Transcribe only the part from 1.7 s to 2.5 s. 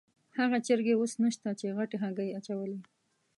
غټې هګۍ یې